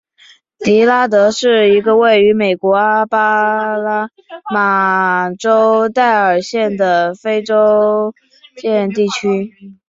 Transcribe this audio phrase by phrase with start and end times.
[0.57, 4.09] 迪拉德是一个位于美国阿拉巴
[4.51, 9.77] 马州戴尔县的非建制地区。